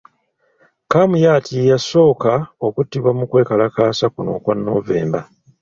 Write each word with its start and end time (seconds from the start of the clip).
Kamuyat 0.91 1.45
ye 1.55 1.61
yasooka 1.71 2.33
okuttibwa 2.67 3.11
mu 3.17 3.23
kwekalakaasa 3.29 4.05
kuno 4.13 4.29
okwa 4.37 4.53
Novemba. 4.65 5.19